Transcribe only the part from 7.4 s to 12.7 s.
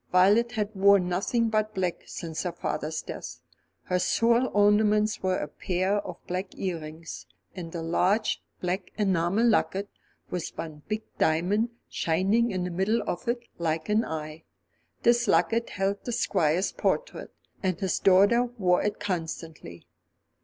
and a large black enamel locket, with one big diamond shining in